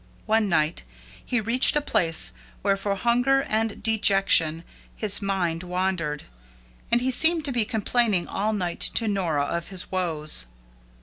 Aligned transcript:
One 0.25 0.49
night 0.49 0.81
he 1.23 1.39
reached 1.39 1.75
a 1.75 1.79
place, 1.79 2.31
where, 2.63 2.75
for 2.75 2.95
hunger 2.95 3.43
and 3.43 3.83
dejection, 3.83 4.63
his 4.95 5.21
mind 5.21 5.61
wandered, 5.61 6.23
and 6.89 7.01
he 7.01 7.11
seemed 7.11 7.45
to 7.45 7.51
be 7.51 7.65
complaining 7.65 8.27
all 8.27 8.51
night 8.51 8.79
to 8.95 9.07
Nora 9.07 9.43
of 9.43 9.67
his 9.67 9.91
woes. 9.91 10.47